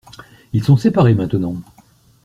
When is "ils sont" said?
0.53-0.77